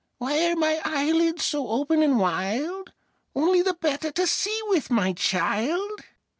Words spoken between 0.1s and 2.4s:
"Why are my eyelids so open and